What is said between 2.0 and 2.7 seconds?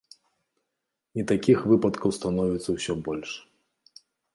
становіцца